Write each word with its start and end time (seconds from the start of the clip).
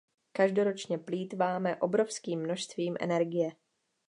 Každoročně 0.31 0.97
plýtváme 0.97 1.75
obrovským 1.75 2.39
množstvím 2.39 2.97
energie. 2.99 3.51